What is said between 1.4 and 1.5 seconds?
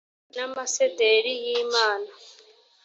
y